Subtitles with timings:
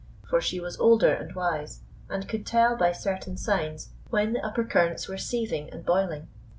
[0.27, 4.63] For she was older and wise, and could tell by certain signs when the upper
[4.63, 6.27] currents were seething and boiling.